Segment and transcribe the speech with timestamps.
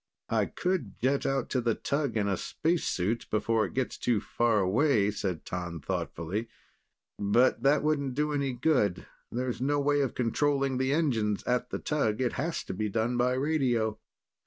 [0.29, 4.57] "I could jet out to the tug in a spacesuit, before it gets too far
[4.59, 6.47] away," said T'an thoughtfully.
[7.19, 9.05] "But that wouldn't do any good.
[9.31, 12.19] There's no way of controlling the engines, at the tug.
[12.19, 13.99] It has to be done by radio."